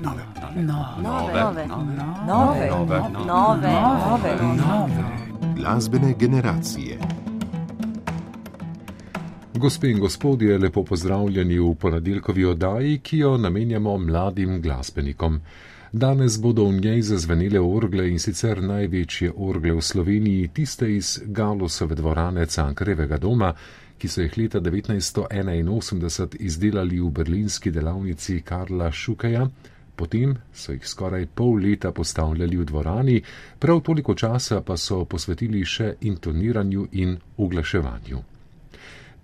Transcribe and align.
nove, 0.00 0.22
nove, 0.40 0.62
nove, 0.62 1.66
nove, 1.66 1.66
nove, 2.26 3.00
nove, 3.26 4.36
nove. 4.56 5.04
Glasbene 5.56 6.14
generacije. 6.18 6.98
Gospe 9.54 9.90
in 9.90 9.98
gospodje, 9.98 10.58
lepo 10.58 10.84
pozdravljeni 10.84 11.58
v 11.58 11.74
ponedeljkovi 11.74 12.44
oddaji, 12.44 12.98
ki 12.98 13.18
jo 13.18 13.36
namenjamo 13.36 13.98
mladim 13.98 14.62
glasbenikom. 14.62 15.40
Danes 15.92 16.40
bodo 16.40 16.64
v 16.64 16.80
njej 16.80 17.02
zazvenile 17.02 17.60
orgle 17.60 18.10
in 18.10 18.18
sicer 18.18 18.62
največje 18.62 19.32
orgle 19.36 19.72
v 19.72 19.80
Sloveniji, 19.80 20.48
tiste 20.48 20.96
iz 20.96 21.20
Galusove 21.24 21.94
dvorane 21.94 22.46
Cankarevega 22.46 23.18
doma, 23.18 23.54
ki 23.98 24.08
so 24.08 24.22
jih 24.22 24.38
leta 24.38 24.60
1981 24.60 26.36
izdelali 26.38 27.00
v 27.00 27.10
berlinski 27.10 27.70
delavnici 27.70 28.42
Karla 28.42 28.92
Šukeja, 28.92 29.48
potem 29.98 30.36
so 30.54 30.72
jih 30.76 30.86
skoraj 30.86 31.26
pol 31.34 31.58
leta 31.64 31.92
postavljali 31.92 32.56
v 32.56 32.70
dvorani, 32.70 33.20
prav 33.58 33.82
toliko 33.82 34.14
časa 34.14 34.62
pa 34.62 34.76
so 34.76 35.04
posvetili 35.04 35.64
še 35.66 35.94
intoniranju 36.12 36.88
in 37.04 37.16
uglaševanju. 37.36 38.22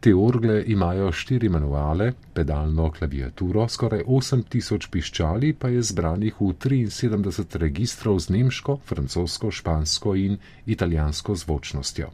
Te 0.05 0.13
orgle 0.15 0.59
imajo 0.67 1.13
štiri 1.17 1.49
manuale, 1.49 2.11
pedalno 2.35 2.91
klaviaturo, 2.93 3.63
skoraj 3.69 4.03
8000 4.05 4.91
piščali 4.93 5.55
pa 5.57 5.71
je 5.73 5.87
zbranih 5.91 6.41
v 6.41 6.51
73 6.61 7.63
registrov 7.63 8.21
z 8.21 8.35
nemško, 8.37 8.77
francosko, 8.85 9.49
špansko 9.51 10.15
in 10.27 10.37
italijansko 10.67 11.39
zvočnostjo. 11.47 12.11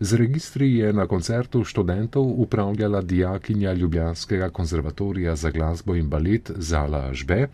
Z 0.00 0.12
registri 0.18 0.74
je 0.74 0.92
na 0.92 1.06
koncertu 1.06 1.64
študentov 1.64 2.40
upravljala 2.40 3.00
dijakinja 3.00 3.72
Ljubljanskega 3.72 4.50
konzervatorija 4.50 5.36
za 5.36 5.50
glasbo 5.50 5.94
in 5.94 6.08
balet 6.08 6.50
Zala 6.56 7.14
Žbe, 7.14 7.46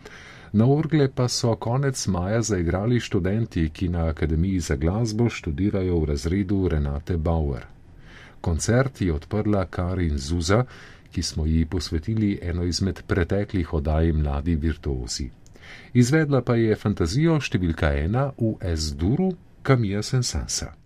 na 0.53 0.67
orgle 0.67 1.09
pa 1.15 1.29
so 1.29 1.57
konec 1.57 2.07
maja 2.07 2.43
zaigrali 2.43 3.01
študenti, 3.01 3.69
ki 3.73 3.89
na 3.89 4.07
Akademiji 4.07 4.61
za 4.61 4.77
glasbo 4.77 5.29
študirajo 5.29 5.99
v 6.01 6.05
razredu 6.05 6.69
Renate 6.69 7.17
Bauer. 7.17 7.67
Koncert 8.41 9.01
je 9.01 9.13
odprla 9.13 9.67
Karin 9.67 10.19
Zuza, 10.19 10.65
ki 11.13 11.23
smo 11.23 11.47
ji 11.47 11.67
posvetili 11.67 12.39
eno 12.43 12.65
izmed 12.65 13.03
preteklih 13.07 13.75
oddaj 13.75 14.13
Mladi 14.13 14.57
virtuosi. 14.57 15.31
Izvedla 15.93 16.43
pa 16.43 16.57
je 16.57 16.77
fantazijo 16.77 17.41
številka 17.41 17.93
ena 17.99 18.31
v 18.39 18.57
S-duru 18.75 19.33
Kamija 19.63 20.03
Sensansa. 20.03 20.80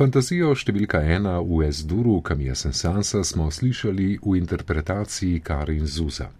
Fantazijo 0.00 0.54
številka 0.56 1.02
ena 1.12 1.34
v 1.44 1.66
S-duru 1.68 2.22
Kamija 2.24 2.54
Sensansa 2.56 3.18
smo 3.20 3.50
slišali 3.52 4.06
v 4.24 4.38
interpretaciji 4.38 5.42
Karin 5.44 5.84
Zuza. 5.84 6.30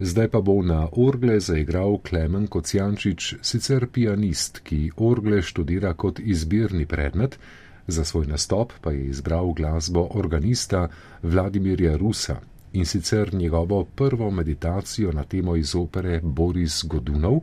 Zdaj 0.00 0.30
pa 0.32 0.40
bo 0.40 0.54
na 0.64 0.86
orgle 0.96 1.36
zaigral 1.36 1.98
Klemen 2.00 2.46
Kocijančič, 2.48 3.44
sicer 3.44 3.90
pianist, 3.92 4.62
ki 4.64 4.80
orgle 5.04 5.42
študira 5.44 5.92
kot 6.00 6.16
izbirni 6.16 6.88
predmet, 6.88 7.36
za 7.84 8.08
svoj 8.08 8.32
nastop 8.32 8.72
pa 8.80 8.96
je 8.96 9.04
izbral 9.12 9.52
glasbo 9.52 10.08
organista 10.16 10.86
Vladimirja 11.20 11.92
Rusa 12.00 12.40
in 12.72 12.88
sicer 12.88 13.34
njegovo 13.34 13.84
prvo 13.84 14.30
meditacijo 14.30 15.12
na 15.12 15.28
temo 15.28 15.60
iz 15.60 15.76
opere 15.76 16.22
Boris 16.24 16.86
Godunov, 16.88 17.42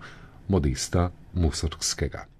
modesta 0.49 1.11
Mussorgskega. 1.33 2.31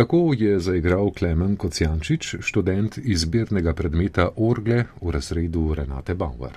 Tako 0.00 0.34
je 0.38 0.60
zaigral 0.60 1.10
Klemen 1.12 1.56
Kocijančič, 1.56 2.36
študent 2.40 2.98
izbirnega 3.04 3.74
predmeta 3.76 4.30
Orgle 4.36 4.84
v 5.02 5.10
razredu 5.12 5.74
Renate 5.76 6.14
Bauer. 6.14 6.56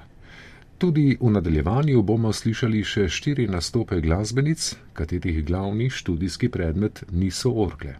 Tudi 0.77 1.17
v 1.19 1.31
nadaljevanju 1.35 2.05
bomo 2.07 2.31
slišali 2.31 2.85
še 2.87 3.09
štiri 3.11 3.49
nastope 3.51 3.99
glasbenic, 3.99 4.69
katerih 4.95 5.43
glavni 5.43 5.89
študijski 5.91 6.47
predmet 6.55 7.03
niso 7.11 7.51
orgle. 7.51 7.97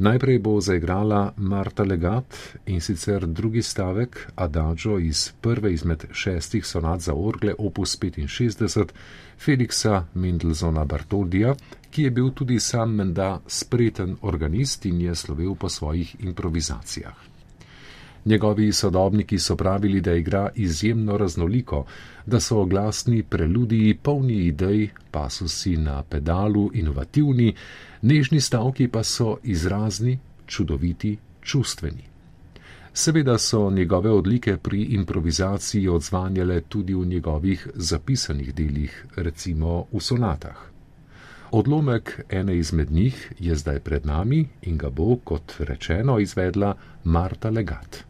Najprej 0.00 0.38
bo 0.44 0.60
zaigrala 0.60 1.32
Marta 1.36 1.84
Legat 1.84 2.36
in 2.66 2.80
sicer 2.80 3.26
drugi 3.26 3.62
stavek 3.62 4.26
Adagio 4.36 4.98
iz 4.98 5.32
prve 5.40 5.72
izmed 5.72 6.04
šestih 6.12 6.66
sonat 6.66 7.00
za 7.00 7.14
orgle 7.14 7.54
opus 7.58 7.98
65 8.00 8.92
Feliksa 9.38 10.04
Mendelsona 10.14 10.84
Bartoldija, 10.84 11.54
ki 11.90 12.02
je 12.02 12.10
bil 12.10 12.30
tudi 12.30 12.60
sam 12.60 12.94
menda 12.94 13.40
spreten 13.46 14.16
organist 14.22 14.86
in 14.86 15.00
je 15.00 15.14
slovel 15.14 15.54
po 15.54 15.68
svojih 15.68 16.16
improvizacijah. 16.20 17.14
Njegovi 18.24 18.72
sodobniki 18.72 19.38
so 19.38 19.56
pravili, 19.56 20.00
da 20.00 20.12
igra 20.12 20.48
izjemno 20.54 21.16
raznoliko, 21.16 21.86
da 22.26 22.40
so 22.40 22.64
glasni 22.64 23.22
preludiji 23.22 23.94
polni 23.94 24.34
idej, 24.34 24.88
pasusi 25.10 25.76
na 25.76 26.02
pedalu 26.02 26.70
inovativni, 26.74 27.54
nežni 28.02 28.40
stavki 28.40 28.88
pa 28.88 29.02
so 29.02 29.36
izrazni, 29.42 30.18
čudoviti, 30.46 31.16
čustveni. 31.42 32.04
Seveda 32.92 33.38
so 33.38 33.70
njegove 33.70 34.10
odlike 34.10 34.56
pri 34.56 34.82
improvizaciji 34.82 35.88
odzvanjale 35.88 36.60
tudi 36.60 36.94
v 36.94 37.06
njegovih 37.06 37.68
zapisanih 37.74 38.54
delih, 38.54 39.06
recimo 39.16 39.86
v 39.92 40.00
sonatah. 40.00 40.69
Odlomek 41.50 42.20
ene 42.28 42.58
izmed 42.58 42.90
njih 42.90 43.32
je 43.38 43.54
zdaj 43.54 43.80
pred 43.80 44.06
nami 44.06 44.48
in 44.62 44.78
ga 44.78 44.90
bo, 44.90 45.16
kot 45.24 45.54
rečeno, 45.58 46.18
izvedla 46.18 46.74
Marta 47.04 47.50
Legat. 47.50 48.09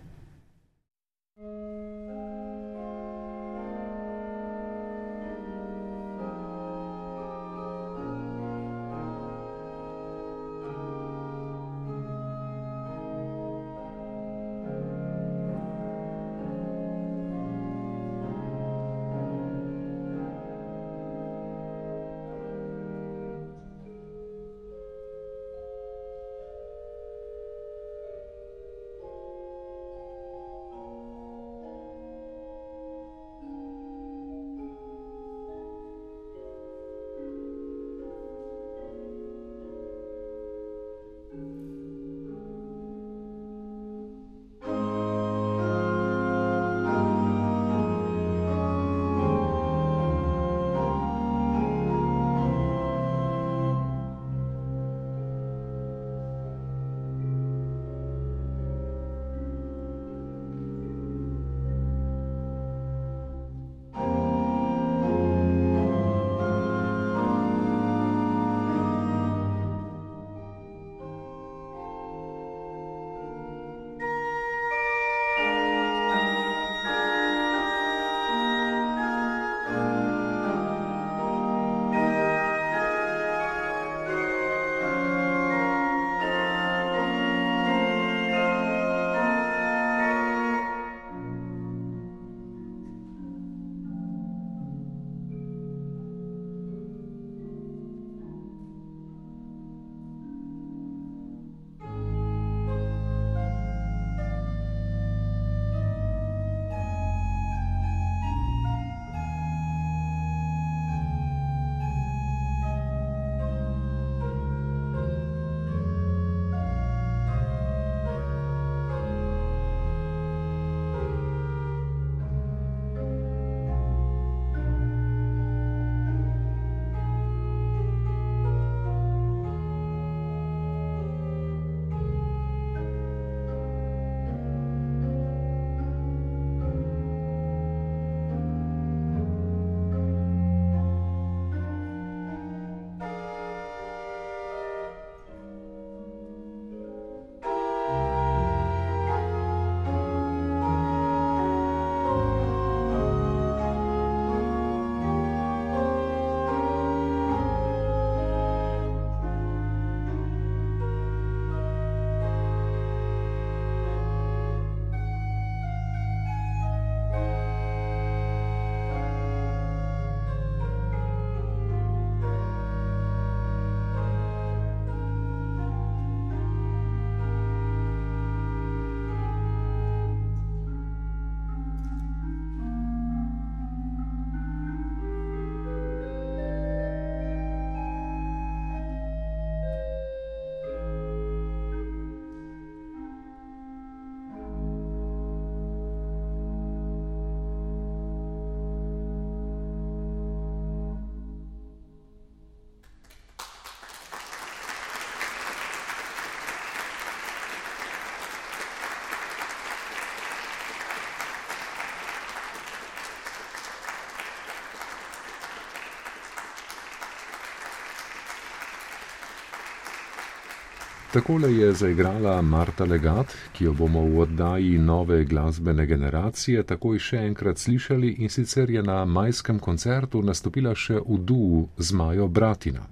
Takole 221.10 221.54
je 221.54 221.72
zaigrala 221.72 222.42
Marta 222.42 222.84
Legat, 222.84 223.32
ki 223.52 223.64
jo 223.64 223.72
bomo 223.74 224.04
v 224.06 224.20
oddaji 224.22 224.76
nove 224.78 225.24
glasbene 225.24 225.82
generacije 225.86 226.62
takoj 226.62 227.00
še 227.02 227.24
enkrat 227.26 227.58
slišali 227.58 228.12
in 228.22 228.30
sicer 228.30 228.70
je 228.70 228.82
na 228.82 229.00
majskem 229.04 229.58
koncertu 229.58 230.22
nastopila 230.22 230.70
še 230.74 231.00
v 231.02 231.18
duu 231.32 231.64
z 231.78 231.98
Majo 231.98 232.28
Bratina. 232.28 232.86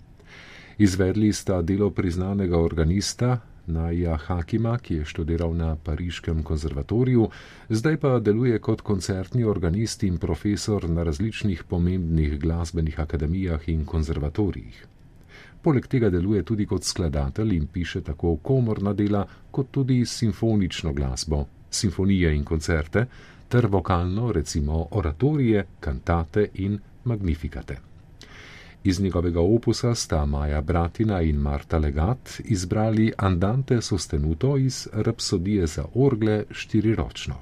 Izvedli 0.78 1.30
sta 1.32 1.60
delo 1.62 1.92
priznanega 1.94 2.58
organista 2.58 3.38
Naja 3.70 4.18
Hakima, 4.26 4.74
ki 4.82 4.98
je 4.98 5.08
študiral 5.14 5.54
na 5.54 5.76
Pariškem 5.76 6.42
konzervatoriju, 6.42 7.30
zdaj 7.70 8.02
pa 8.02 8.18
deluje 8.18 8.58
kot 8.58 8.82
koncertni 8.82 9.46
organist 9.46 10.02
in 10.02 10.18
profesor 10.18 10.90
na 10.90 11.06
različnih 11.06 11.64
pomembnih 11.70 12.38
glasbenih 12.40 12.98
akademijah 12.98 13.68
in 13.68 13.86
konzervatorijih. 13.86 14.97
Poleg 15.68 15.84
tega 15.84 16.08
deluje 16.08 16.40
tudi 16.48 16.64
kot 16.64 16.86
skladatelj 16.88 17.50
in 17.52 17.66
piše 17.68 18.00
tako 18.00 18.38
komorna 18.42 18.94
dela, 18.96 19.26
kot 19.50 19.66
tudi 19.70 19.98
simfonično 20.06 20.94
glasbo, 20.96 21.42
simfonije 21.70 22.30
in 22.36 22.44
koncerte, 22.44 23.02
ter 23.48 23.66
vokalno, 23.66 24.30
recimo 24.32 24.86
oratorije, 24.90 25.66
kantate 25.80 26.46
in 26.54 26.78
magnifikate. 27.04 27.76
Iz 28.84 29.00
njegovega 29.00 29.40
opusa 29.40 29.94
sta 29.94 30.24
Maja 30.26 30.60
Bratina 30.60 31.20
in 31.22 31.36
Marta 31.36 31.78
Legat 31.78 32.40
izbrali 32.44 33.12
Andante 33.16 33.82
sostenuto 33.82 34.56
iz 34.56 34.88
Rapsodije 34.92 35.66
za 35.66 35.84
orgle 35.94 36.44
štiriročno. 36.50 37.34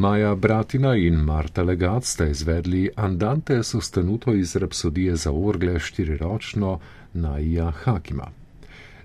Maja 0.00 0.34
Bratina 0.34 0.96
in 0.96 1.14
Marta 1.14 1.62
Legat 1.62 2.04
sta 2.04 2.26
izvedli 2.26 2.90
Andante 2.96 3.62
sostenuto 3.62 4.32
iz 4.34 4.56
Rapsodije 4.56 5.16
za 5.16 5.32
orgle 5.32 5.78
štiriročno 5.78 6.78
Naja 7.12 7.70
Hakima. 7.70 8.30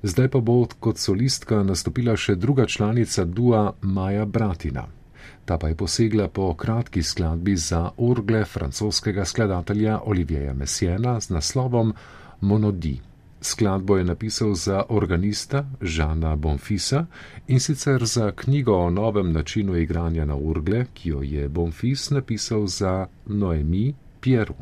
Zdaj 0.04 0.28
pa 0.28 0.40
bo 0.40 0.68
kot 0.80 0.98
solistka 0.98 1.64
nastopila 1.64 2.16
še 2.16 2.36
druga 2.36 2.66
članica 2.66 3.26
dua 3.26 3.74
Maja 3.82 4.26
Bratina. 4.26 4.86
Ta 5.46 5.58
pa 5.58 5.68
je 5.68 5.76
posegla 5.76 6.28
po 6.28 6.54
kratki 6.54 7.04
skladbi 7.04 7.56
za 7.56 7.90
orgle 7.98 8.46
francoskega 8.46 9.26
skladatelja 9.26 10.00
Olivieja 10.06 10.54
Messiena 10.54 11.20
z 11.20 11.30
naslovom 11.30 11.94
Monodi. 12.42 13.02
Skladbo 13.46 13.98
je 13.98 14.04
napisal 14.04 14.54
za 14.54 14.84
organista 14.90 15.66
Žana 15.82 16.36
Bonfisa 16.36 17.06
in 17.48 17.60
sicer 17.60 18.06
za 18.06 18.32
knjigo 18.32 18.74
o 18.74 18.90
novem 18.90 19.32
načinu 19.32 19.78
igranja 19.78 20.26
na 20.26 20.36
urgle, 20.36 20.86
ki 20.94 21.10
jo 21.10 21.22
je 21.22 21.50
Bonfis 21.50 22.10
napisal 22.10 22.68
za 22.68 23.08
Noemi 23.26 23.94
Pieru. 24.22 24.56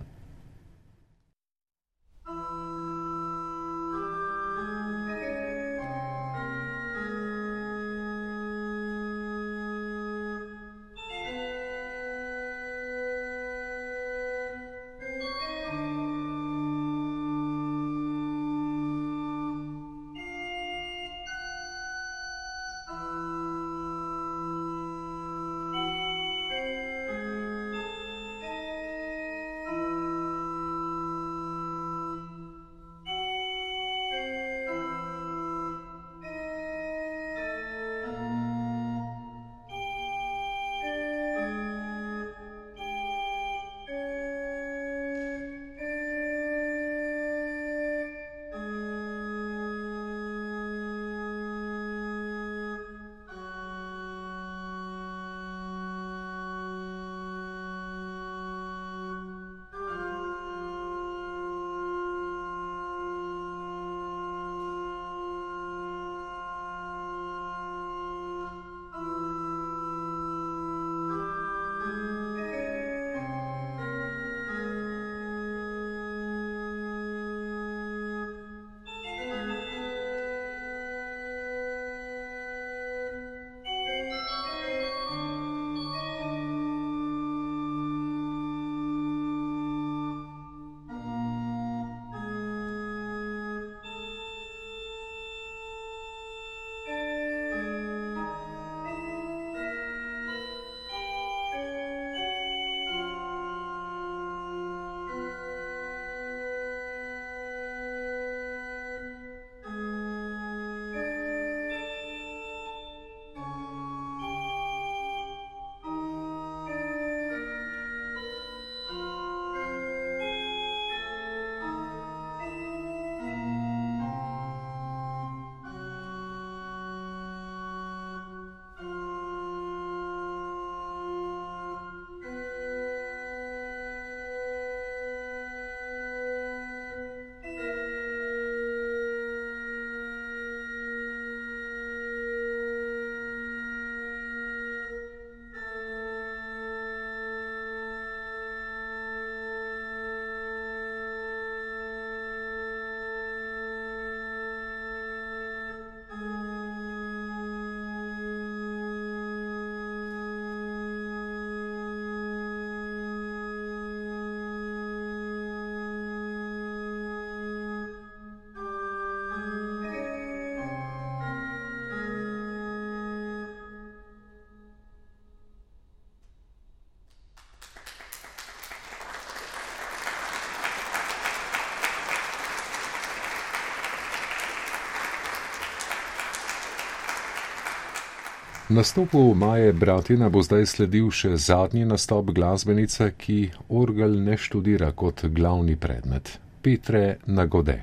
Nastopu 188.73 189.33
Maje 189.35 189.73
Bratina 189.73 190.29
bo 190.33 190.41
zdaj 190.41 190.63
sledil 190.65 191.11
še 191.13 191.35
zadnji 191.37 191.83
nastop 191.85 192.31
glasbenice, 192.33 193.11
ki 193.21 193.35
orgel 193.69 194.15
ne 194.25 194.33
študira 194.33 194.87
kot 194.97 195.21
glavni 195.29 195.75
predmet, 195.77 196.31
Petre 196.65 197.19
Nagode. 197.29 197.75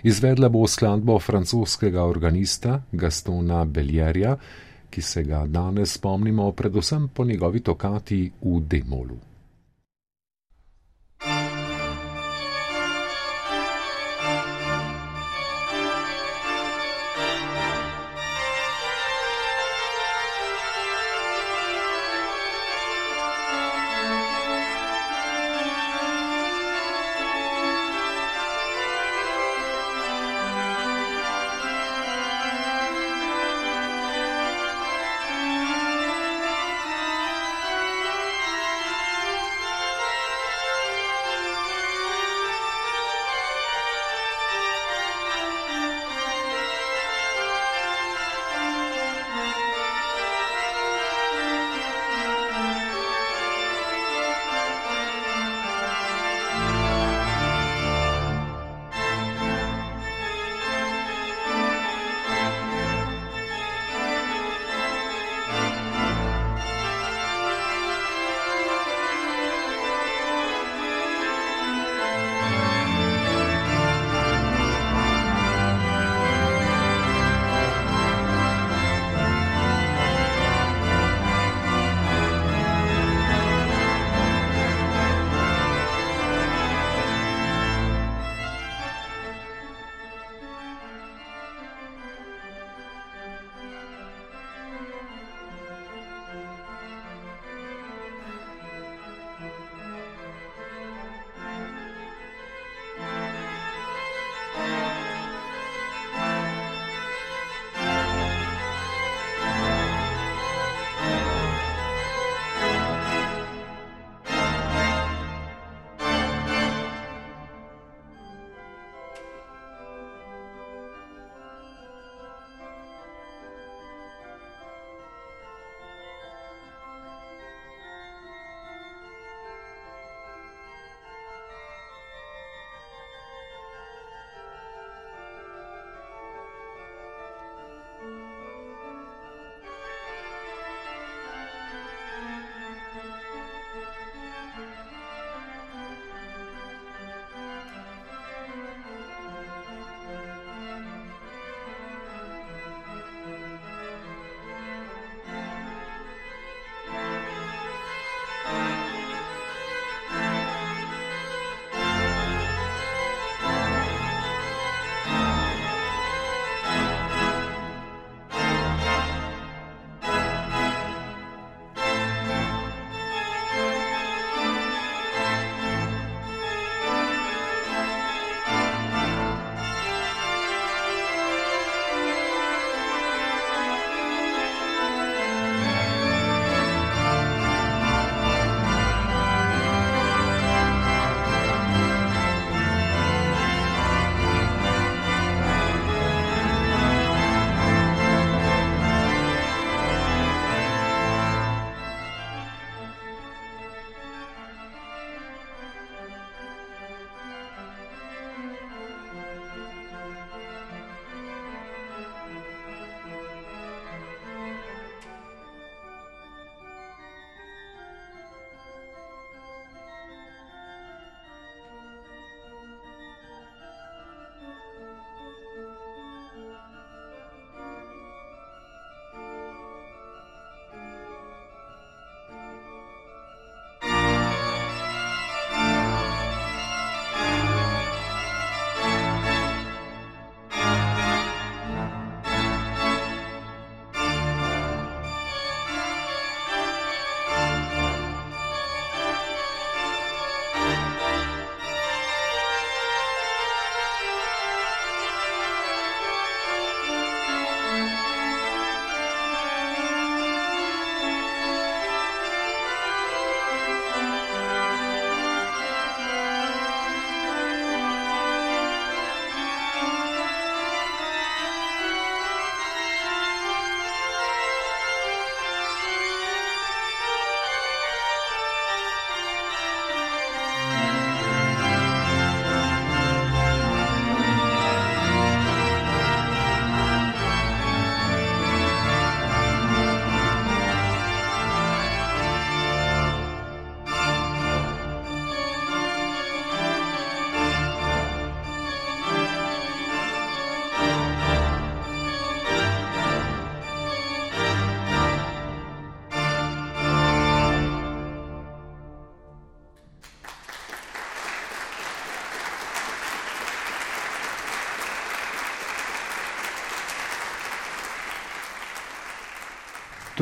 Izvedla 0.00 0.48
bo 0.48 0.62
skladbo 0.64 1.18
francoskega 1.20 2.06
organista 2.08 2.78
Gastona 2.92 3.66
Beljerja, 3.68 4.32
ki 4.88 5.04
se 5.04 5.26
ga 5.28 5.44
danes 5.44 5.98
spomnimo 5.98 6.48
predvsem 6.56 7.10
po 7.12 7.28
njegovi 7.28 7.60
tokati 7.60 8.24
v 8.40 8.64
Demolu. 8.64 9.20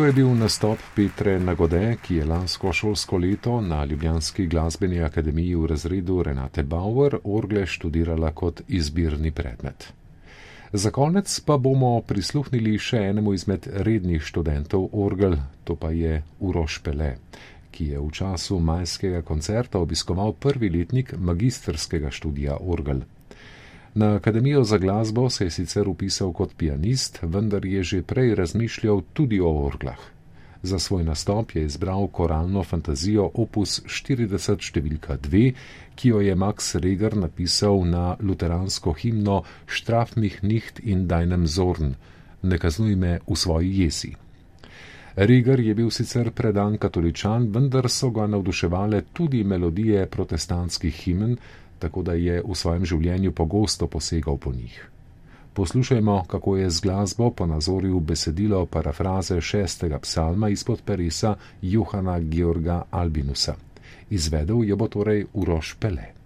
To 0.02 0.06
je 0.06 0.12
bil 0.12 0.32
nastop 0.34 0.80
Petre 0.96 1.36
Nagode, 1.38 1.96
ki 2.02 2.16
je 2.16 2.24
lansko 2.26 2.72
šolsko 2.74 3.20
leto 3.22 3.60
na 3.60 3.84
Ljubljanski 3.84 4.48
glasbeni 4.50 4.98
akademiji 5.02 5.54
v 5.54 5.68
razredu 5.70 6.16
Renate 6.26 6.62
Bauer 6.62 7.14
orgle 7.24 7.62
študirala 7.66 8.32
kot 8.34 8.64
izbirni 8.68 9.30
predmet. 9.30 9.86
Za 10.72 10.90
konec 10.90 11.36
pa 11.46 11.56
bomo 11.56 11.92
prisluhnili 12.00 12.74
še 12.78 13.04
enemu 13.12 13.36
izmed 13.38 13.68
rednih 13.86 14.26
študentov 14.26 14.88
orgel, 14.92 15.38
to 15.64 15.78
pa 15.78 15.94
je 15.94 16.18
Uroš 16.40 16.80
Pele, 16.82 17.12
ki 17.70 17.92
je 17.92 18.02
v 18.02 18.10
času 18.10 18.58
majskega 18.58 19.22
koncerta 19.22 19.78
obiskoval 19.78 20.34
prvi 20.34 20.72
letnik 20.80 21.14
magistrskega 21.14 22.10
študija 22.10 22.58
orgel. 22.58 23.06
Na 23.94 24.14
Akademijo 24.14 24.64
za 24.64 24.78
glasbo 24.78 25.31
se 25.31 25.44
je 25.44 25.50
sicer 25.50 25.88
upisal 25.88 26.33
kot 26.33 26.55
pianist, 26.57 27.18
vendar 27.22 27.64
je 27.64 27.83
že 27.83 28.02
prej 28.02 28.35
razmišljal 28.35 29.02
tudi 29.12 29.40
o 29.40 29.50
orglah. 29.66 29.98
Za 30.62 30.78
svoj 30.78 31.05
nastop 31.05 31.55
je 31.55 31.64
izbral 31.64 32.07
koralno 32.09 32.62
fantazijo 32.62 33.31
opus 33.35 33.83
40 33.85 34.62
številka 34.62 35.18
2, 35.18 35.52
ki 35.94 36.09
jo 36.09 36.20
je 36.20 36.35
Max 36.35 36.74
Reger 36.74 37.16
napisal 37.16 37.85
na 37.85 38.16
luteransko 38.20 38.92
himno 38.92 39.42
Štraf 39.66 40.16
mich 40.16 40.42
nicht 40.42 40.81
in 40.81 41.07
deinem 41.09 41.46
Zorn, 41.46 41.94
ne 42.42 42.59
kaznuj 42.59 42.96
me 42.96 43.18
v 43.28 43.37
svoji 43.37 43.83
jesi. 43.83 44.14
Reger 45.16 45.61
je 45.61 45.74
bil 45.74 45.90
sicer 45.90 46.31
predan 46.31 46.78
katoličan, 46.78 47.50
vendar 47.52 47.90
so 47.90 48.11
ga 48.11 48.26
navduševale 48.26 49.02
tudi 49.12 49.44
melodije 49.44 50.07
protestantskih 50.07 50.94
himen, 50.94 51.37
tako 51.82 52.02
da 52.06 52.14
je 52.14 52.38
v 52.46 52.54
svojem 52.54 52.86
življenju 52.86 53.32
pogosto 53.34 53.90
posegal 53.90 54.38
po 54.38 54.52
njih. 54.54 54.76
Poslušajmo, 55.52 56.24
kako 56.30 56.56
je 56.56 56.70
z 56.70 56.80
glasbo 56.80 57.30
ponazoril 57.30 57.98
besedilo 58.00 58.62
parafraze 58.66 59.40
šestega 59.40 59.98
psalma 59.98 60.48
izpod 60.48 60.80
perisa 60.86 61.34
Johana 61.62 62.20
Georga 62.20 62.82
Albinusa. 62.90 63.54
Izvedel 64.10 64.64
jo 64.64 64.76
bo 64.76 64.88
torej 64.88 65.26
Uroš 65.34 65.74
Pele. 65.80 66.21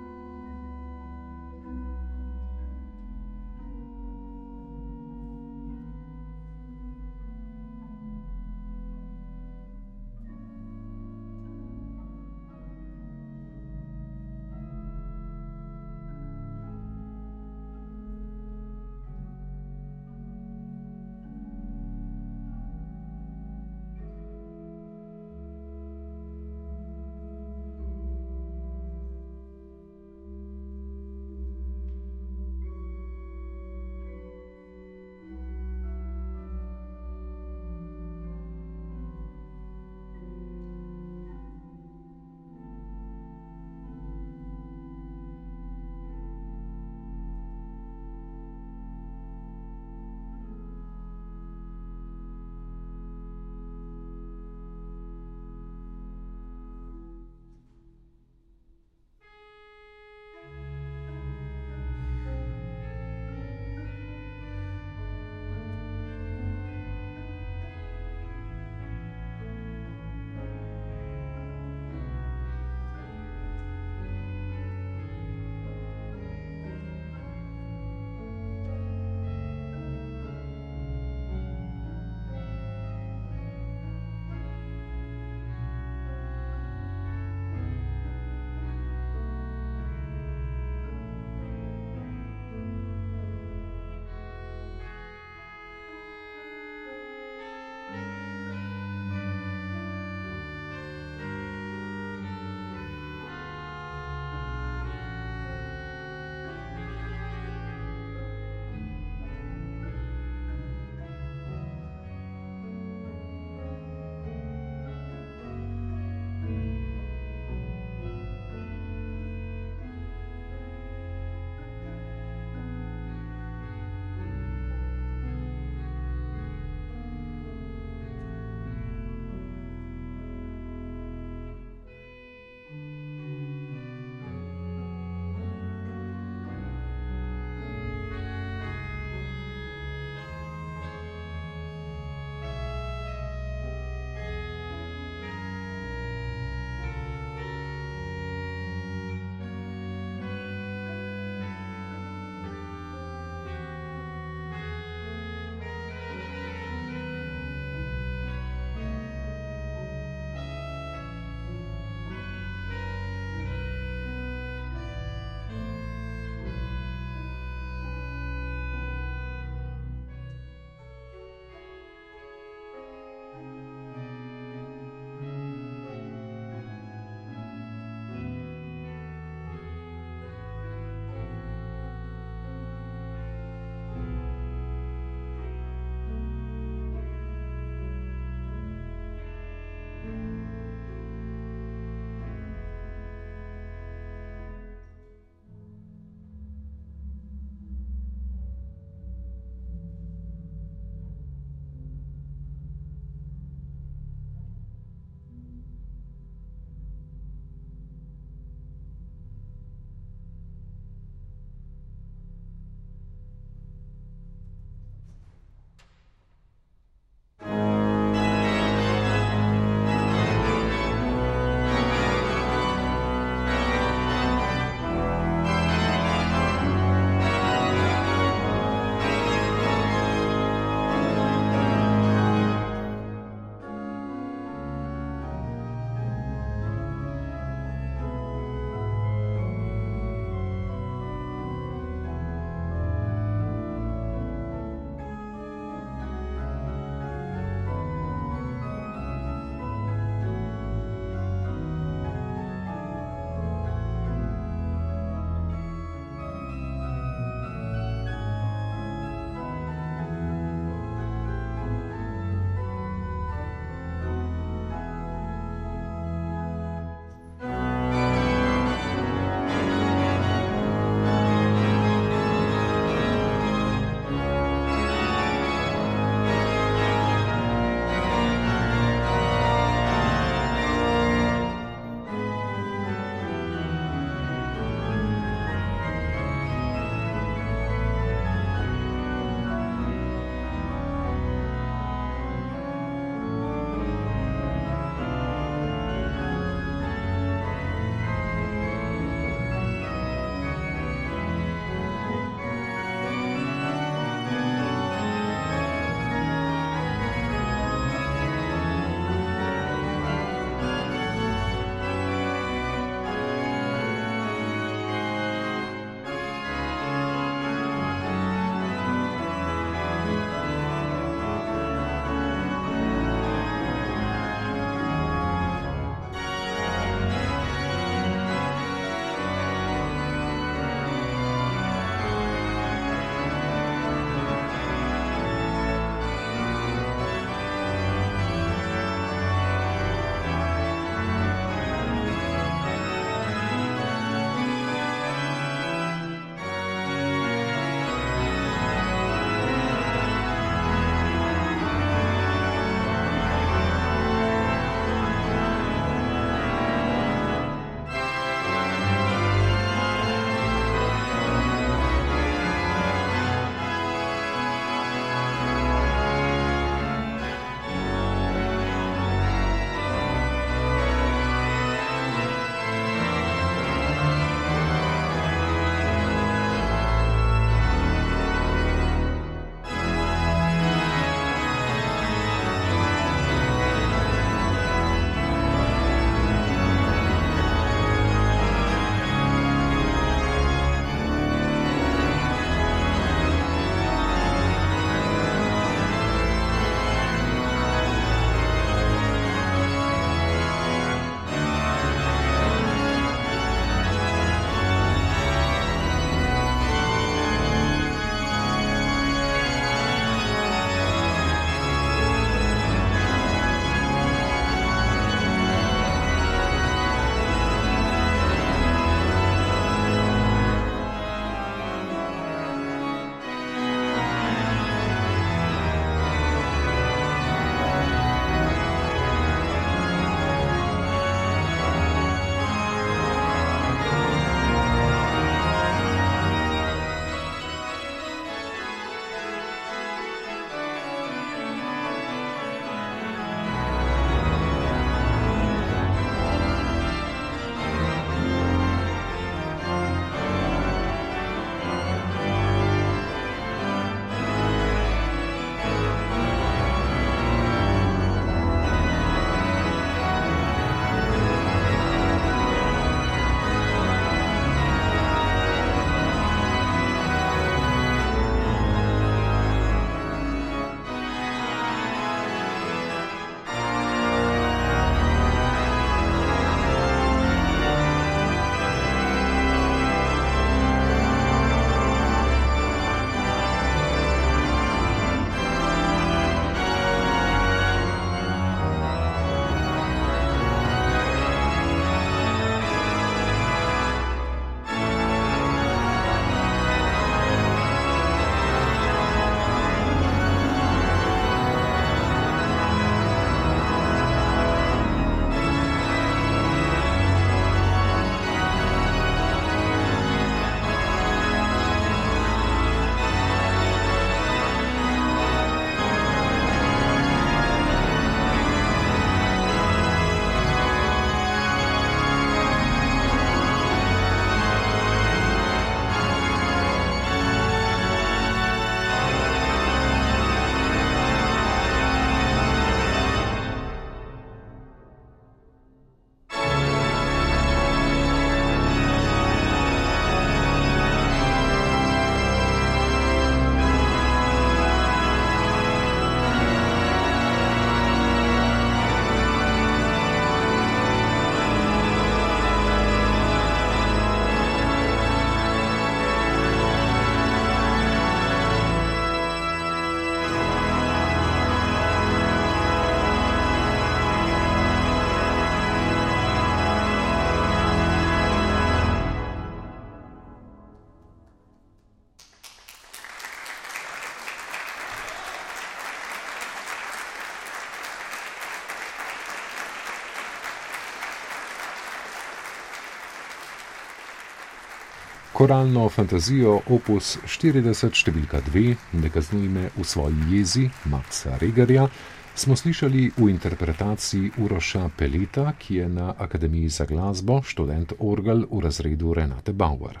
Koralno 585.36 585.82
fantazijo 585.92 586.62
opus 586.72 587.10
40 587.28 587.92
številka 587.92 588.38
2, 588.46 588.70
ne 588.96 589.08
kaznuj 589.12 589.50
me 589.52 589.64
v 589.74 589.84
svoji 589.84 590.30
jezi, 590.30 590.62
Maxa 590.88 591.34
Regarja, 591.36 591.84
smo 592.32 592.56
slišali 592.56 593.02
v 593.18 593.28
interpretaciji 593.34 594.30
Uroša 594.40 594.86
Peleta, 594.96 595.52
ki 595.60 595.76
je 595.82 595.90
na 595.92 596.14
Akademiji 596.16 596.72
za 596.78 596.88
glasbo 596.88 597.42
študent 597.44 597.92
orgel 598.00 598.46
v 598.48 598.62
razredu 598.64 599.12
Renate 599.12 599.52
Bauer. 599.52 600.00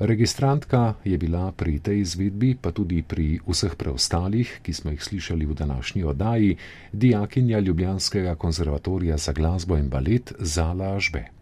Registrantka 0.00 0.96
je 1.04 1.20
bila 1.20 1.52
pri 1.52 1.76
tej 1.84 2.00
izvedbi, 2.00 2.56
pa 2.56 2.72
tudi 2.72 3.04
pri 3.04 3.44
vseh 3.44 3.76
preostalih, 3.76 4.64
ki 4.64 4.72
smo 4.72 4.96
jih 4.96 5.08
slišali 5.12 5.44
v 5.44 5.60
današnji 5.60 6.08
oddaji, 6.08 6.56
dijakinja 6.96 7.60
Ljubljanskega 7.60 8.32
konzervatorija 8.40 9.20
za 9.20 9.36
glasbo 9.36 9.76
in 9.76 9.92
balet 9.92 10.32
Zala 10.40 10.96
Ažbe. 10.96 11.35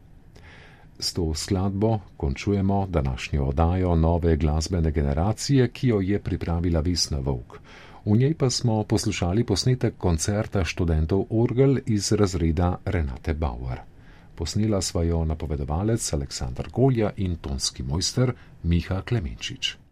S 0.98 1.12
to 1.12 1.34
skladbo 1.34 1.98
končujemo 2.16 2.86
današnjo 2.86 3.44
oddajo 3.44 3.94
nove 3.94 4.36
glasbene 4.36 4.90
generacije, 4.90 5.68
ki 5.68 5.88
jo 5.88 6.00
je 6.00 6.18
pripravila 6.18 6.80
Vesna 6.80 7.18
Vovk. 7.18 7.58
V 8.04 8.16
njej 8.16 8.34
pa 8.34 8.50
smo 8.50 8.84
poslušali 8.84 9.44
posnetek 9.44 9.94
koncerta 9.98 10.64
študentov 10.64 11.24
Orgel 11.30 11.78
iz 11.86 12.12
razreda 12.12 12.76
Renate 12.84 13.34
Bauer. 13.34 13.78
Posnela 14.34 14.82
sva 14.82 15.02
jo 15.02 15.24
napovedovalec 15.24 16.12
Aleksandr 16.12 16.68
Golja 16.72 17.10
in 17.16 17.36
tonski 17.36 17.82
mojster 17.82 18.32
Miha 18.62 19.02
Klemenčič. 19.02 19.83